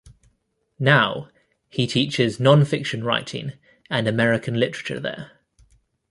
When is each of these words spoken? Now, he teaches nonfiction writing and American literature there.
Now, 0.79 1.29
he 1.69 1.85
teaches 1.85 2.39
nonfiction 2.39 3.03
writing 3.03 3.51
and 3.87 4.07
American 4.07 4.59
literature 4.59 4.99
there. 4.99 5.33